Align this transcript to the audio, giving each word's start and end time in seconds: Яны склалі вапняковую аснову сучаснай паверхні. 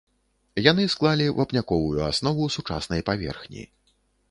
Яны 0.71 0.85
склалі 0.93 1.27
вапняковую 1.41 2.01
аснову 2.09 2.49
сучаснай 2.57 3.07
паверхні. 3.13 3.71